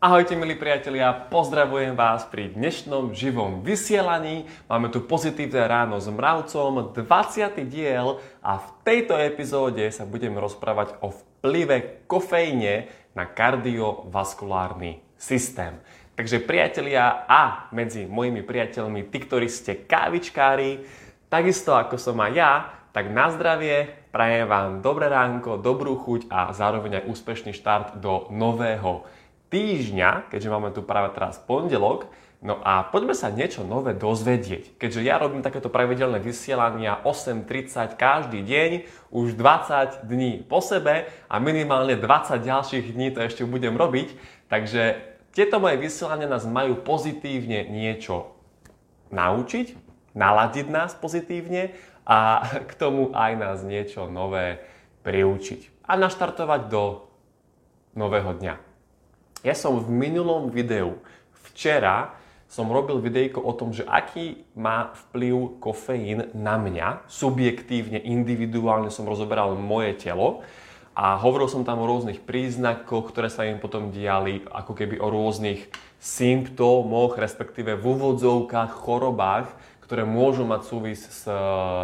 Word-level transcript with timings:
Ahojte 0.00 0.32
milí 0.32 0.56
priatelia, 0.56 1.12
pozdravujem 1.12 1.92
vás 1.92 2.24
pri 2.24 2.56
dnešnom 2.56 3.12
živom 3.12 3.60
vysielaní. 3.60 4.48
Máme 4.64 4.88
tu 4.88 5.04
pozitívne 5.04 5.68
ráno 5.68 6.00
s 6.00 6.08
mravcom, 6.08 6.96
20. 6.96 7.68
diel 7.68 8.16
a 8.40 8.64
v 8.64 8.68
tejto 8.80 9.20
epizóde 9.20 9.84
sa 9.92 10.08
budem 10.08 10.40
rozprávať 10.40 10.96
o 11.04 11.12
vplyve 11.12 12.08
kofeíne 12.08 12.88
na 13.12 13.28
kardiovaskulárny 13.28 15.04
systém. 15.20 15.76
Takže 16.16 16.48
priatelia 16.48 17.28
a 17.28 17.68
medzi 17.68 18.08
mojimi 18.08 18.40
priateľmi, 18.40 19.04
tí, 19.12 19.20
ktorí 19.20 19.52
ste 19.52 19.84
kávičkári, 19.84 20.80
takisto 21.28 21.76
ako 21.76 22.00
som 22.00 22.16
aj 22.24 22.32
ja, 22.32 22.52
tak 22.96 23.12
na 23.12 23.28
zdravie, 23.28 24.08
prajem 24.16 24.48
vám 24.48 24.80
dobré 24.80 25.12
ránko, 25.12 25.60
dobrú 25.60 26.00
chuť 26.00 26.32
a 26.32 26.56
zároveň 26.56 27.04
aj 27.04 27.08
úspešný 27.12 27.52
štart 27.52 28.00
do 28.00 28.32
nového 28.32 29.04
týždňa, 29.50 30.30
keďže 30.30 30.48
máme 30.48 30.70
tu 30.70 30.80
práve 30.86 31.12
teraz 31.12 31.42
pondelok, 31.42 32.08
No 32.40 32.56
a 32.64 32.88
poďme 32.88 33.12
sa 33.12 33.28
niečo 33.28 33.68
nové 33.68 33.92
dozvedieť. 33.92 34.80
Keďže 34.80 35.04
ja 35.04 35.20
robím 35.20 35.44
takéto 35.44 35.68
pravidelné 35.68 36.24
vysielania 36.24 36.96
8.30 37.04 38.00
každý 38.00 38.40
deň, 38.40 38.70
už 39.12 39.36
20 39.36 40.08
dní 40.08 40.40
po 40.48 40.64
sebe 40.64 41.04
a 41.28 41.36
minimálne 41.36 42.00
20 42.00 42.40
ďalších 42.40 42.96
dní 42.96 43.12
to 43.12 43.20
ešte 43.20 43.44
budem 43.44 43.76
robiť. 43.76 44.16
Takže 44.48 45.04
tieto 45.36 45.60
moje 45.60 45.84
vysielania 45.84 46.32
nás 46.32 46.48
majú 46.48 46.80
pozitívne 46.80 47.68
niečo 47.68 48.32
naučiť, 49.12 49.76
naladiť 50.16 50.66
nás 50.72 50.96
pozitívne 50.96 51.76
a 52.08 52.40
k 52.68 52.72
tomu 52.72 53.12
aj 53.12 53.36
nás 53.36 53.58
niečo 53.68 54.08
nové 54.08 54.64
priučiť 55.04 55.84
a 55.84 55.92
naštartovať 56.00 56.72
do 56.72 57.04
nového 57.92 58.32
dňa. 58.32 58.69
Ja 59.40 59.56
som 59.56 59.80
v 59.80 59.88
minulom 59.88 60.52
videu 60.52 61.00
včera 61.48 62.12
som 62.50 62.68
robil 62.68 63.00
videjko 63.00 63.40
o 63.40 63.56
tom, 63.56 63.70
že 63.72 63.86
aký 63.86 64.42
má 64.58 64.90
vplyv 64.90 65.62
kofeín 65.62 66.28
na 66.36 66.58
mňa. 66.58 67.06
Subjektívne, 67.06 68.02
individuálne 68.02 68.90
som 68.92 69.06
rozoberal 69.06 69.54
moje 69.56 69.96
telo 69.96 70.42
a 70.92 71.14
hovoril 71.16 71.48
som 71.48 71.64
tam 71.64 71.80
o 71.80 71.88
rôznych 71.88 72.20
príznakoch, 72.20 73.14
ktoré 73.14 73.30
sa 73.30 73.46
im 73.46 73.62
potom 73.62 73.94
diali, 73.94 74.42
ako 74.50 74.76
keby 74.76 74.98
o 75.00 75.08
rôznych 75.08 75.70
symptómoch, 76.02 77.16
respektíve 77.16 77.78
v 77.78 77.84
úvodzovkách, 77.96 78.76
chorobách, 78.76 79.48
ktoré 79.90 80.06
môžu 80.06 80.46
mať 80.46 80.70
súvis 80.70 81.02
s 81.02 81.26
eh, 81.26 81.34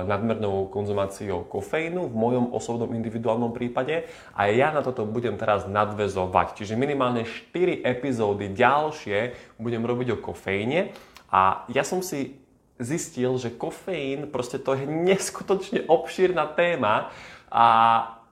nadmernou 0.07 0.71
konzumáciou 0.71 1.43
kofeínu 1.51 2.07
v 2.07 2.15
mojom 2.15 2.55
osobnom 2.55 2.87
individuálnom 2.95 3.51
prípade 3.51 4.07
a 4.31 4.47
ja 4.47 4.71
na 4.71 4.79
toto 4.87 5.03
budem 5.03 5.35
teraz 5.35 5.67
nadvezovať. 5.67 6.63
Čiže 6.63 6.79
minimálne 6.79 7.27
4 7.27 7.83
epizódy 7.83 8.55
ďalšie 8.55 9.35
budem 9.59 9.83
robiť 9.83 10.15
o 10.15 10.23
kofeíne 10.23 10.95
a 11.35 11.67
ja 11.67 11.83
som 11.83 11.99
si 11.99 12.39
zistil, 12.79 13.43
že 13.43 13.51
kofeín, 13.51 14.31
proste 14.31 14.63
to 14.63 14.79
je 14.79 14.87
neskutočne 14.87 15.91
obšírna 15.91 16.47
téma 16.55 17.11
a 17.51 17.67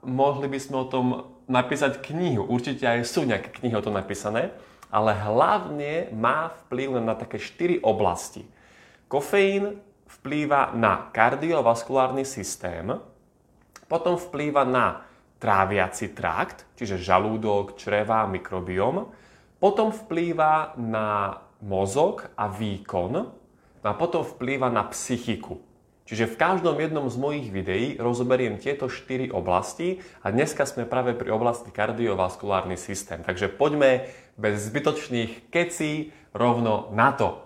mohli 0.06 0.47
by 0.55 0.59
sme 0.62 0.86
o 0.86 0.86
tom 0.86 1.06
napísať 1.50 1.98
knihu. 2.14 2.47
Určite 2.47 2.86
aj 2.86 3.11
sú 3.11 3.27
nejaké 3.27 3.50
knihy 3.59 3.75
o 3.75 3.83
tom 3.83 3.98
napísané, 3.98 4.55
ale 4.86 5.19
hlavne 5.19 6.14
má 6.14 6.55
vplyv 6.62 7.03
na 7.03 7.19
také 7.19 7.42
4 7.42 7.83
oblasti. 7.83 8.53
Kofeín 9.08 9.80
vplýva 10.20 10.72
na 10.74 11.10
kardiovaskulárny 11.12 12.24
systém, 12.24 12.88
potom 13.88 14.16
vplýva 14.16 14.64
na 14.64 15.05
tráviaci 15.38 16.16
trakt, 16.16 16.64
čiže 16.78 16.97
žalúdok, 16.97 17.77
čreva, 17.77 18.25
mikrobiom, 18.25 19.12
potom 19.60 19.92
vplýva 19.92 20.77
na 20.80 21.41
mozog 21.64 22.28
a 22.36 22.48
výkon 22.48 23.12
no 23.84 23.86
a 23.88 23.92
potom 23.92 24.25
vplýva 24.25 24.72
na 24.72 24.88
psychiku. 24.88 25.60
Čiže 26.05 26.36
v 26.36 26.41
každom 26.41 26.77
jednom 26.80 27.09
z 27.09 27.16
mojich 27.16 27.48
videí 27.48 27.97
rozoberiem 27.97 28.60
tieto 28.60 28.92
štyri 28.92 29.32
oblasti 29.32 30.04
a 30.21 30.28
dneska 30.28 30.69
sme 30.69 30.84
práve 30.84 31.16
pri 31.16 31.32
oblasti 31.32 31.72
kardiovaskulárny 31.72 32.76
systém. 32.76 33.25
Takže 33.25 33.48
poďme 33.48 34.09
bez 34.36 34.69
zbytočných 34.69 35.48
kecí 35.48 36.12
rovno 36.36 36.92
na 36.92 37.12
to. 37.16 37.44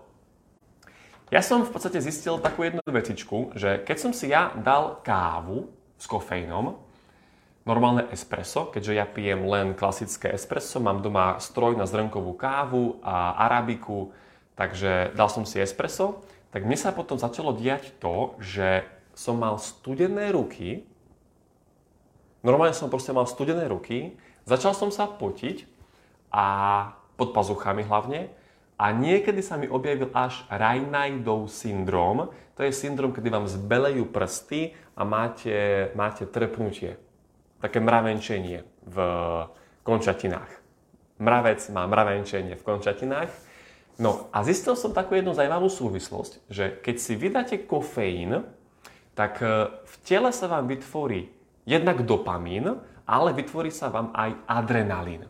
Ja 1.28 1.44
som 1.44 1.60
v 1.60 1.68
podstate 1.68 2.00
zistil 2.00 2.40
takú 2.40 2.64
jednu 2.64 2.80
vecičku, 2.88 3.52
že 3.52 3.84
keď 3.84 3.96
som 4.00 4.12
si 4.16 4.32
ja 4.32 4.48
dal 4.56 5.04
kávu 5.04 5.68
s 6.00 6.08
kofeínom, 6.08 6.80
normálne 7.68 8.08
espresso, 8.08 8.72
keďže 8.72 8.96
ja 8.96 9.04
pijem 9.04 9.44
len 9.44 9.76
klasické 9.76 10.32
espresso, 10.32 10.80
mám 10.80 11.04
doma 11.04 11.36
stroj 11.36 11.76
na 11.76 11.84
zrnkovú 11.84 12.32
kávu 12.32 13.04
a 13.04 13.44
arabiku, 13.44 14.08
takže 14.56 15.12
dal 15.12 15.28
som 15.28 15.44
si 15.44 15.60
espresso, 15.60 16.24
tak 16.48 16.64
mne 16.64 16.80
sa 16.80 16.96
potom 16.96 17.20
začalo 17.20 17.52
diať 17.52 17.92
to, 18.00 18.32
že 18.40 18.88
som 19.12 19.36
mal 19.36 19.60
studené 19.60 20.32
ruky, 20.32 20.88
normálne 22.40 22.72
som 22.72 22.88
proste 22.88 23.12
mal 23.12 23.28
studené 23.28 23.68
ruky, 23.68 24.16
začal 24.48 24.72
som 24.72 24.88
sa 24.88 25.04
potiť 25.04 25.68
a 26.32 26.46
pod 27.20 27.36
pazuchami 27.36 27.84
hlavne 27.84 28.32
a 28.78 28.94
niekedy 28.94 29.42
sa 29.42 29.58
mi 29.58 29.66
objavil 29.66 30.14
až 30.14 30.46
Raynaudov 30.46 31.50
syndrom. 31.50 32.30
To 32.54 32.60
je 32.62 32.70
syndrom, 32.70 33.10
kedy 33.10 33.26
vám 33.26 33.50
zbelejú 33.50 34.06
prsty 34.06 34.78
a 34.94 35.02
máte, 35.02 35.90
máte 35.98 36.30
trpnutie. 36.30 36.94
Také 37.58 37.82
mravenčenie 37.82 38.62
v 38.86 38.96
končatinách. 39.82 40.50
Mravec 41.18 41.58
má 41.74 41.90
mravenčenie 41.90 42.54
v 42.54 42.62
končatinách. 42.62 43.30
No 43.98 44.30
a 44.30 44.46
zistil 44.46 44.78
som 44.78 44.94
takú 44.94 45.18
jednu 45.18 45.34
zaujímavú 45.34 45.66
súvislosť, 45.66 46.46
že 46.46 46.70
keď 46.78 46.96
si 47.02 47.18
vydáte 47.18 47.56
kofeín, 47.66 48.46
tak 49.18 49.42
e, 49.42 49.74
v 49.74 49.94
tele 50.06 50.30
sa 50.30 50.46
vám 50.46 50.70
vytvorí 50.70 51.26
jednak 51.66 52.06
dopamín, 52.06 52.78
ale 53.02 53.34
vytvorí 53.34 53.74
sa 53.74 53.90
vám 53.90 54.14
aj 54.14 54.38
adrenalín. 54.46 55.26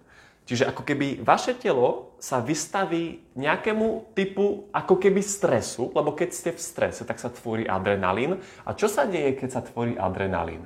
Čiže 0.48 0.64
ako 0.64 0.80
keby 0.80 1.20
vaše 1.20 1.52
telo 1.52 2.16
sa 2.16 2.40
vystaví 2.40 3.20
nejakému 3.36 4.16
typu 4.16 4.64
ako 4.72 4.96
keby 4.96 5.20
stresu, 5.20 5.92
lebo 5.92 6.16
keď 6.16 6.28
ste 6.32 6.50
v 6.56 6.60
strese, 6.64 7.04
tak 7.04 7.20
sa 7.20 7.28
tvorí 7.28 7.68
adrenalín. 7.68 8.40
A 8.64 8.72
čo 8.72 8.88
sa 8.88 9.04
deje, 9.04 9.36
keď 9.36 9.48
sa 9.52 9.60
tvorí 9.60 10.00
adrenalín? 10.00 10.64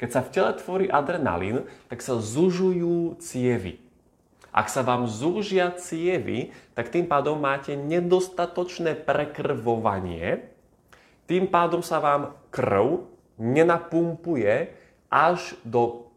Keď 0.00 0.08
sa 0.08 0.24
v 0.24 0.32
tele 0.32 0.50
tvorí 0.56 0.86
adrenalín, 0.88 1.68
tak 1.92 2.00
sa 2.00 2.16
zužujú 2.16 3.20
cievy. 3.20 3.84
Ak 4.48 4.72
sa 4.72 4.80
vám 4.80 5.12
zúžia 5.12 5.68
cievy, 5.76 6.48
tak 6.72 6.88
tým 6.88 7.04
pádom 7.04 7.36
máte 7.36 7.76
nedostatočné 7.76 8.96
prekrvovanie, 8.96 10.48
tým 11.28 11.52
pádom 11.52 11.84
sa 11.84 12.00
vám 12.00 12.32
krv 12.48 13.04
nenapumpuje 13.36 14.72
až 15.12 15.52
do 15.68 16.08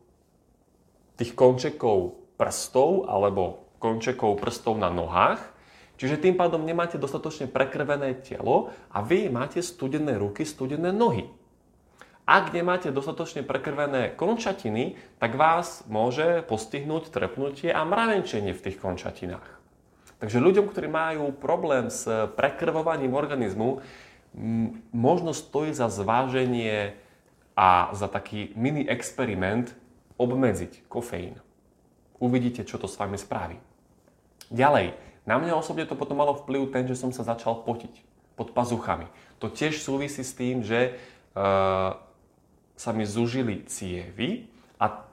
tých 1.19 1.35
končekov 1.35 2.26
prstov 2.37 3.09
alebo 3.09 3.67
končekov 3.81 4.41
prstov 4.41 4.77
na 4.77 4.89
nohách, 4.93 5.41
čiže 5.97 6.21
tým 6.21 6.37
pádom 6.37 6.65
nemáte 6.65 6.97
dostatočne 7.01 7.49
prekrvené 7.49 8.17
telo 8.21 8.73
a 8.93 9.01
vy 9.01 9.29
máte 9.29 9.61
studené 9.61 10.17
ruky, 10.17 10.45
studené 10.45 10.93
nohy. 10.93 11.29
Ak 12.27 12.51
nemáte 12.51 12.91
dostatočne 12.91 13.39
prekrvené 13.39 14.11
končatiny, 14.11 14.99
tak 15.15 15.39
vás 15.39 15.87
môže 15.87 16.43
postihnúť 16.43 17.07
trpnutie 17.07 17.71
a 17.71 17.87
mravenčenie 17.87 18.51
v 18.51 18.63
tých 18.67 18.77
končatinách. 18.83 19.47
Takže 20.19 20.43
ľuďom, 20.43 20.67
ktorí 20.67 20.91
majú 20.91 21.31
problém 21.31 21.87
s 21.87 22.03
prekrvovaním 22.35 23.15
organizmu, 23.15 23.79
možno 24.91 25.31
stojí 25.31 25.71
za 25.71 25.87
zváženie 25.87 26.99
a 27.55 27.95
za 27.95 28.11
taký 28.11 28.51
mini 28.59 28.83
experiment 28.83 29.71
obmedziť 30.19 30.89
kofeín. 30.91 31.39
Uvidíte, 32.17 32.65
čo 32.65 32.81
to 32.81 32.89
s 32.89 32.97
vami 32.97 33.19
spraví. 33.19 33.57
Ďalej, 34.49 34.95
na 35.27 35.35
mňa 35.37 35.59
osobne 35.59 35.83
to 35.83 35.99
potom 35.99 36.23
malo 36.23 36.33
vplyv 36.33 36.71
ten, 36.71 36.87
že 36.87 36.95
som 36.95 37.11
sa 37.11 37.27
začal 37.27 37.61
potiť 37.67 37.93
pod 38.39 38.55
pazuchami. 38.55 39.09
To 39.43 39.51
tiež 39.51 39.81
súvisí 39.81 40.23
s 40.23 40.33
tým, 40.33 40.63
že 40.63 40.95
uh, 41.35 41.97
sa 42.77 42.91
mi 42.93 43.03
zužili 43.03 43.65
cievy 43.65 44.47
a 44.77 45.03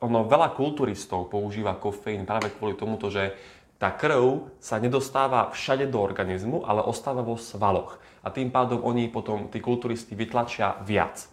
ono 0.00 0.28
veľa 0.28 0.52
kulturistov 0.52 1.32
používa 1.32 1.80
kofeín 1.80 2.28
práve 2.28 2.52
kvôli 2.52 2.76
tomuto, 2.76 3.08
že 3.08 3.32
tá 3.76 3.92
krv 3.92 4.52
sa 4.56 4.80
nedostáva 4.80 5.52
všade 5.52 5.88
do 5.88 6.00
organizmu, 6.00 6.64
ale 6.64 6.84
ostáva 6.84 7.20
vo 7.20 7.36
svaloch. 7.36 8.00
A 8.24 8.32
tým 8.32 8.48
pádom 8.48 8.80
oni 8.80 9.08
potom, 9.12 9.52
tí 9.52 9.60
kulturisti, 9.60 10.16
vytlačia 10.16 10.80
viac. 10.84 11.28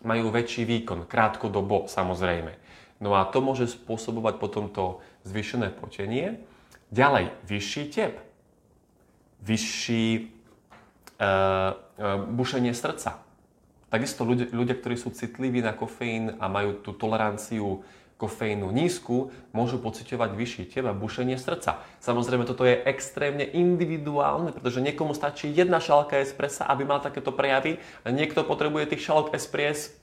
Majú 0.00 0.32
väčší 0.32 0.64
výkon, 0.64 1.04
krátkodobo 1.04 1.84
samozrejme. 1.84 2.56
No 3.00 3.16
a 3.16 3.24
to 3.24 3.40
môže 3.40 3.72
spôsobovať 3.72 4.36
potom 4.36 4.68
to 4.68 5.00
zvýšené 5.24 5.72
potenie. 5.72 6.44
Ďalej, 6.92 7.32
vyšší 7.48 7.84
tep, 7.96 8.20
vyšší 9.40 10.06
e, 10.16 10.20
e, 10.20 12.04
bušenie 12.28 12.76
srdca. 12.76 13.24
Takisto 13.88 14.22
ľudia, 14.22 14.52
ľudia, 14.52 14.76
ktorí 14.76 15.00
sú 15.00 15.10
citliví 15.10 15.64
na 15.64 15.72
kofeín 15.72 16.36
a 16.38 16.46
majú 16.46 16.76
tú 16.78 16.92
toleranciu 16.92 17.82
kofeínu 18.20 18.68
nízku, 18.68 19.32
môžu 19.56 19.80
pociťovať 19.80 20.36
vyšší 20.36 20.64
tep 20.68 20.84
a 20.84 20.92
bušenie 20.92 21.40
srdca. 21.40 21.80
Samozrejme, 22.04 22.44
toto 22.44 22.68
je 22.68 22.84
extrémne 22.84 23.48
individuálne, 23.48 24.52
pretože 24.52 24.84
niekomu 24.84 25.16
stačí 25.16 25.48
jedna 25.48 25.80
šálka 25.80 26.20
espressa, 26.20 26.68
aby 26.68 26.84
mal 26.84 27.00
takéto 27.00 27.32
prejavy 27.32 27.80
a 28.04 28.12
niekto 28.12 28.44
potrebuje 28.44 28.92
tých 28.92 29.08
šálok 29.08 29.32
espress 29.32 29.96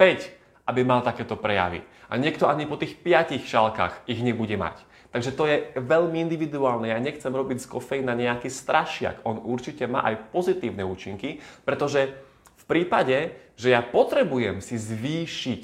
5, 0.00 0.37
aby 0.68 0.84
mal 0.84 1.00
takéto 1.00 1.40
prejavy. 1.40 1.80
A 2.12 2.20
niekto 2.20 2.44
ani 2.44 2.68
po 2.68 2.76
tých 2.76 3.00
5 3.00 3.40
šálkach 3.40 4.04
ich 4.04 4.20
nebude 4.20 4.54
mať. 4.60 4.84
Takže 5.08 5.32
to 5.32 5.48
je 5.48 5.56
veľmi 5.80 6.20
individuálne. 6.20 6.92
Ja 6.92 7.00
nechcem 7.00 7.32
robiť 7.32 7.64
z 7.64 7.70
kofeína 7.72 8.12
nejaký 8.12 8.52
strašiak. 8.52 9.24
On 9.24 9.40
určite 9.40 9.88
má 9.88 10.04
aj 10.04 10.28
pozitívne 10.28 10.84
účinky, 10.84 11.40
pretože 11.64 12.12
v 12.60 12.64
prípade, 12.68 13.32
že 13.56 13.72
ja 13.72 13.80
potrebujem 13.80 14.60
si 14.60 14.76
zvýšiť 14.76 15.62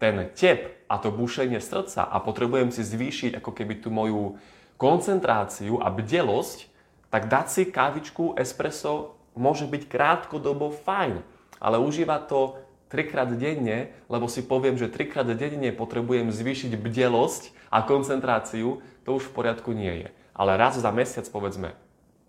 ten 0.00 0.32
tep 0.32 0.88
a 0.88 0.96
to 0.96 1.12
bušenie 1.12 1.60
srdca 1.60 2.08
a 2.08 2.16
potrebujem 2.24 2.72
si 2.72 2.80
zvýšiť 2.80 3.36
ako 3.36 3.52
keby 3.52 3.84
tú 3.84 3.92
moju 3.92 4.40
koncentráciu 4.80 5.76
a 5.76 5.92
bdelosť, 5.92 6.72
tak 7.12 7.28
dať 7.28 7.46
si 7.52 7.62
kávičku 7.68 8.40
espresso 8.40 9.20
môže 9.36 9.68
byť 9.68 9.82
krátkodobo 9.92 10.72
fajn, 10.72 11.20
ale 11.60 11.76
užíva 11.76 12.16
to 12.24 12.56
trikrát 12.90 13.30
denne, 13.32 13.94
lebo 14.10 14.26
si 14.26 14.42
poviem, 14.42 14.74
že 14.74 14.90
trikrát 14.90 15.24
denne 15.30 15.70
potrebujem 15.70 16.34
zvýšiť 16.34 16.74
bdelosť 16.74 17.54
a 17.70 17.86
koncentráciu, 17.86 18.82
to 19.06 19.10
už 19.16 19.30
v 19.30 19.34
poriadku 19.34 19.70
nie 19.70 20.04
je. 20.04 20.08
Ale 20.34 20.58
raz 20.58 20.76
za 20.76 20.90
mesiac 20.90 21.24
povedzme, 21.30 21.78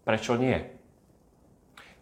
prečo 0.06 0.38
nie? 0.38 0.70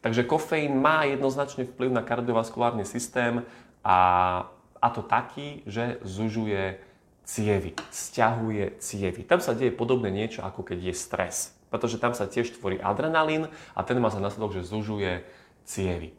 Takže 0.04 0.28
kofeín 0.28 0.80
má 0.80 1.08
jednoznačne 1.08 1.68
vplyv 1.68 1.92
na 1.92 2.04
kardiovaskulárny 2.04 2.88
systém 2.88 3.44
a 3.84 3.98
a 4.82 4.88
to 4.90 5.04
taký, 5.04 5.62
že 5.68 6.00
zužuje 6.08 6.80
cievy, 7.28 7.76
stiahuje 7.92 8.80
cievy. 8.80 9.22
Tam 9.28 9.44
sa 9.44 9.54
deje 9.54 9.76
podobné 9.76 10.10
niečo, 10.10 10.42
ako 10.42 10.64
keď 10.64 10.92
je 10.92 10.94
stres. 10.96 11.36
Pretože 11.70 12.02
tam 12.02 12.18
sa 12.18 12.26
tiež 12.26 12.58
tvorí 12.58 12.82
adrenalín 12.82 13.52
a 13.78 13.86
ten 13.86 14.00
má 14.02 14.10
za 14.10 14.24
následok, 14.24 14.58
že 14.58 14.66
zužuje 14.66 15.22
cievy. 15.68 16.16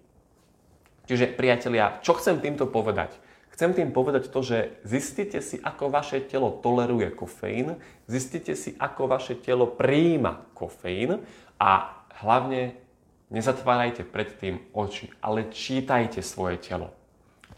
Čiže 1.10 1.34
priatelia, 1.34 1.98
čo 2.06 2.14
chcem 2.14 2.38
týmto 2.38 2.70
povedať? 2.70 3.18
Chcem 3.50 3.74
tým 3.74 3.90
povedať 3.90 4.30
to, 4.30 4.46
že 4.46 4.78
zistite 4.86 5.42
si, 5.42 5.58
ako 5.58 5.90
vaše 5.90 6.22
telo 6.22 6.62
toleruje 6.62 7.10
kofeín, 7.10 7.82
zistite 8.06 8.54
si, 8.54 8.78
ako 8.78 9.10
vaše 9.10 9.34
telo 9.34 9.66
príjima 9.66 10.46
kofeín 10.54 11.18
a 11.58 11.98
hlavne 12.22 12.78
nezatvárajte 13.26 14.06
predtým 14.06 14.62
oči, 14.70 15.10
ale 15.18 15.50
čítajte 15.50 16.22
svoje 16.22 16.62
telo. 16.62 16.94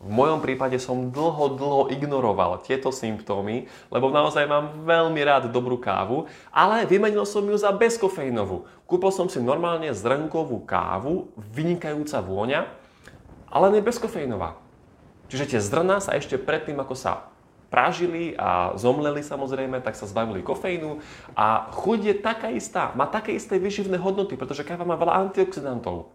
V 0.00 0.08
mojom 0.08 0.40
prípade 0.40 0.80
som 0.80 1.12
dlho, 1.12 1.52
dlho 1.52 1.82
ignoroval 1.92 2.64
tieto 2.64 2.88
symptómy, 2.88 3.68
lebo 3.92 4.08
naozaj 4.08 4.48
mám 4.48 4.88
veľmi 4.88 5.20
rád 5.28 5.52
dobrú 5.52 5.76
kávu, 5.76 6.24
ale 6.48 6.88
vymenil 6.88 7.28
som 7.28 7.44
ju 7.44 7.54
za 7.54 7.68
bezkofeínovú. 7.68 8.64
Kúpil 8.88 9.12
som 9.12 9.28
si 9.28 9.44
normálne 9.44 9.92
zrnkovú 9.92 10.64
kávu, 10.64 11.30
vynikajúca 11.36 12.18
vôňa, 12.24 12.81
ale 13.52 13.68
nie 13.68 13.84
bezkofeínová. 13.84 14.56
Čiže 15.28 15.56
tie 15.56 15.60
zrná 15.60 16.00
sa 16.00 16.16
ešte 16.16 16.40
predtým, 16.40 16.80
ako 16.80 16.96
sa 16.96 17.28
pražili 17.72 18.36
a 18.36 18.76
zomleli 18.76 19.24
samozrejme, 19.24 19.80
tak 19.80 19.96
sa 19.96 20.04
zbavili 20.04 20.44
kofeínu 20.44 21.00
a 21.32 21.72
chuť 21.72 21.98
je 22.04 22.14
taká 22.20 22.52
istá, 22.52 22.92
má 22.92 23.08
také 23.08 23.32
isté 23.32 23.56
vyživné 23.56 23.96
hodnoty, 23.96 24.36
pretože 24.36 24.60
káva 24.60 24.84
má 24.84 24.92
veľa 24.92 25.24
antioxidantov. 25.28 26.12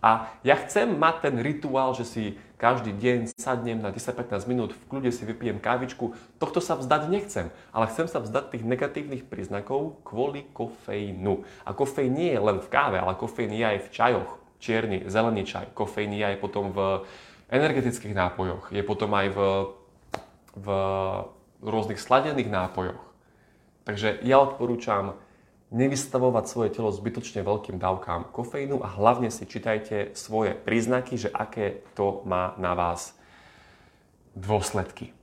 A 0.00 0.32
ja 0.40 0.56
chcem 0.56 0.96
mať 0.96 1.28
ten 1.28 1.36
rituál, 1.44 1.92
že 1.92 2.08
si 2.08 2.24
každý 2.56 2.92
deň 2.96 3.36
sadnem 3.36 3.80
na 3.80 3.92
10-15 3.92 4.48
minút, 4.48 4.72
v 4.72 4.84
kľude 4.88 5.12
si 5.12 5.28
vypijem 5.28 5.60
kávičku. 5.60 6.16
Tohto 6.40 6.60
sa 6.64 6.76
vzdať 6.76 7.12
nechcem, 7.12 7.52
ale 7.68 7.88
chcem 7.92 8.08
sa 8.08 8.20
vzdať 8.20 8.56
tých 8.56 8.64
negatívnych 8.64 9.28
príznakov 9.28 10.00
kvôli 10.04 10.48
kofeínu. 10.56 11.44
A 11.68 11.76
kofeín 11.76 12.16
nie 12.16 12.32
je 12.32 12.40
len 12.40 12.64
v 12.64 12.68
káve, 12.72 12.96
ale 12.96 13.16
kofeín 13.16 13.52
je 13.52 13.64
aj 13.64 13.78
v 13.84 13.92
čajoch. 13.92 14.39
Čierny, 14.60 15.08
zelený 15.08 15.48
čaj. 15.48 15.72
Kofeín 15.72 16.12
je 16.12 16.36
potom 16.36 16.70
v 16.70 17.08
energetických 17.48 18.12
nápojoch. 18.12 18.70
Je 18.70 18.84
potom 18.84 19.10
aj 19.16 19.26
v, 19.32 19.38
v 20.54 20.66
rôznych 21.64 21.98
sladených 21.98 22.52
nápojoch. 22.52 23.00
Takže 23.88 24.20
ja 24.22 24.38
odporúčam 24.38 25.16
nevystavovať 25.70 26.44
svoje 26.50 26.70
telo 26.74 26.90
zbytočne 26.90 27.46
veľkým 27.46 27.78
dávkám 27.78 28.34
kofeínu 28.34 28.82
a 28.82 28.90
hlavne 28.90 29.30
si 29.30 29.46
čítajte 29.46 30.12
svoje 30.18 30.52
príznaky, 30.54 31.14
že 31.14 31.30
aké 31.30 31.86
to 31.94 32.26
má 32.26 32.58
na 32.58 32.74
vás 32.74 33.14
dôsledky. 34.34 35.14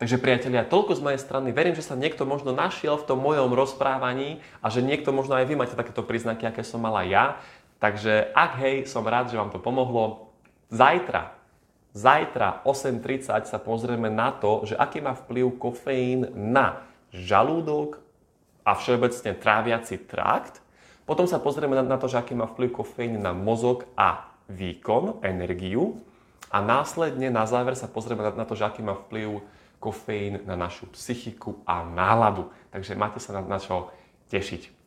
Takže 0.00 0.16
priatelia, 0.16 0.64
toľko 0.64 0.96
z 0.96 1.04
mojej 1.04 1.20
strany. 1.20 1.52
Verím, 1.52 1.76
že 1.76 1.84
sa 1.84 1.92
niekto 1.92 2.24
možno 2.24 2.56
našiel 2.56 2.96
v 2.96 3.04
tom 3.04 3.20
mojom 3.20 3.52
rozprávaní 3.52 4.40
a 4.64 4.72
že 4.72 4.80
niekto 4.80 5.12
možno 5.12 5.36
aj 5.36 5.44
vy 5.44 5.60
máte 5.60 5.76
takéto 5.76 6.00
príznaky, 6.00 6.48
aké 6.48 6.64
som 6.64 6.80
mala 6.80 7.04
ja. 7.04 7.36
Takže 7.80 8.30
ak 8.36 8.52
hej, 8.60 8.76
som 8.84 9.02
rád, 9.08 9.32
že 9.32 9.40
vám 9.40 9.50
to 9.50 9.58
pomohlo. 9.58 10.30
Zajtra, 10.68 11.32
zajtra 11.96 12.62
8.30 12.62 13.48
sa 13.48 13.58
pozrieme 13.58 14.12
na 14.12 14.30
to, 14.30 14.68
že 14.68 14.76
aký 14.76 15.00
má 15.00 15.16
vplyv 15.16 15.56
kofeín 15.56 16.28
na 16.36 16.84
žalúdok, 17.10 17.98
a 18.64 18.76
všeobecne 18.76 19.34
tráviaci 19.36 20.06
trakt. 20.06 20.60
Potom 21.08 21.26
sa 21.26 21.42
pozrieme 21.42 21.74
na, 21.74 21.98
to, 21.98 22.06
že 22.06 22.20
aký 22.20 22.38
má 22.38 22.46
vplyv 22.46 22.70
kofeín 22.70 23.18
na 23.18 23.34
mozog 23.34 23.88
a 23.98 24.30
výkon, 24.46 25.18
energiu. 25.26 25.98
A 26.50 26.62
následne 26.62 27.30
na 27.30 27.46
záver 27.46 27.74
sa 27.74 27.90
pozrieme 27.90 28.22
na, 28.22 28.46
to, 28.46 28.54
že 28.54 28.66
aký 28.66 28.82
má 28.86 28.94
vplyv 28.94 29.42
kofeín 29.82 30.46
na 30.46 30.54
našu 30.54 30.86
psychiku 30.94 31.58
a 31.66 31.82
náladu. 31.82 32.52
Takže 32.70 32.94
máte 32.94 33.18
sa 33.18 33.34
na, 33.34 33.42
na 33.42 33.58
čo 33.58 33.90
tešiť. 34.30 34.79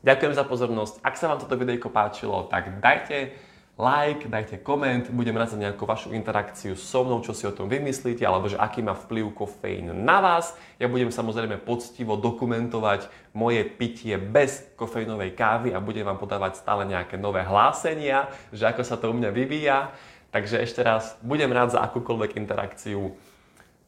Ďakujem 0.00 0.32
za 0.32 0.44
pozornosť. 0.48 0.94
Ak 1.04 1.20
sa 1.20 1.28
vám 1.28 1.44
toto 1.44 1.60
videjko 1.60 1.92
páčilo, 1.92 2.48
tak 2.48 2.80
dajte 2.80 3.36
like, 3.80 4.28
dajte 4.28 4.60
koment, 4.60 5.08
budem 5.08 5.36
rád 5.36 5.56
za 5.56 5.58
nejakú 5.60 5.88
vašu 5.88 6.12
interakciu 6.12 6.76
so 6.76 7.00
mnou, 7.00 7.24
čo 7.24 7.32
si 7.32 7.48
o 7.48 7.52
tom 7.52 7.68
vymyslíte, 7.68 8.24
alebo 8.24 8.48
že 8.48 8.60
aký 8.60 8.84
má 8.84 8.92
vplyv 8.92 9.32
kofeín 9.32 9.92
na 10.04 10.20
vás. 10.20 10.52
Ja 10.76 10.88
budem 10.88 11.08
samozrejme 11.08 11.60
poctivo 11.64 12.20
dokumentovať 12.20 13.08
moje 13.32 13.64
pitie 13.64 14.20
bez 14.20 14.68
kofeínovej 14.76 15.32
kávy 15.32 15.72
a 15.72 15.80
budem 15.80 16.04
vám 16.04 16.20
podávať 16.20 16.60
stále 16.60 16.84
nejaké 16.84 17.16
nové 17.16 17.40
hlásenia, 17.40 18.28
že 18.52 18.68
ako 18.68 18.84
sa 18.84 19.00
to 19.00 19.08
u 19.08 19.16
mňa 19.16 19.30
vyvíja. 19.32 19.92
Takže 20.30 20.62
ešte 20.62 20.84
raz, 20.84 21.16
budem 21.24 21.52
rád 21.52 21.74
za 21.74 21.82
akúkoľvek 21.84 22.38
interakciu, 22.38 23.16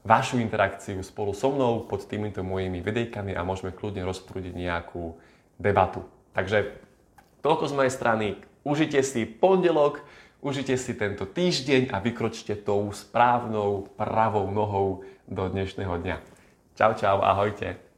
vašu 0.03 0.43
interakciu 0.43 0.99
spolu 1.05 1.37
so 1.37 1.53
mnou 1.55 1.85
pod 1.87 2.05
týmito 2.08 2.43
mojimi 2.43 2.82
videjkami 2.82 3.37
a 3.37 3.47
môžeme 3.47 3.70
kľudne 3.70 4.03
rozprúdiť 4.03 4.56
nejakú 4.56 5.15
debatu. 5.60 6.05
Takže 6.32 6.72
toľko 7.44 7.65
z 7.69 7.77
mojej 7.77 7.93
strany 7.93 8.27
Užite 8.62 9.03
si 9.03 9.27
pondelok, 9.27 10.06
užite 10.38 10.79
si 10.79 10.94
tento 10.94 11.27
týždeň 11.27 11.91
a 11.91 11.98
vykročte 11.98 12.55
tou 12.62 12.94
správnou 12.94 13.91
pravou 13.98 14.46
nohou 14.55 15.03
do 15.27 15.50
dnešného 15.50 15.98
dňa. 15.98 16.17
Čau, 16.79 16.94
čau, 16.94 17.19
ahojte. 17.27 17.92